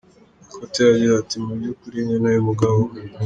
[0.53, 2.79] Akothee yagize ati “Mu by’ukuri nkeneye umugabo,.